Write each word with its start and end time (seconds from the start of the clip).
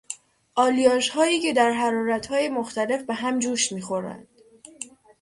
آلیاژهایی 0.55 1.39
که 1.39 1.53
در 1.53 1.71
حرارتهای 1.71 2.49
مختلف 2.49 3.03
به 3.03 3.13
هم 3.13 3.39
جوش 3.39 3.71
میخورند 3.71 4.27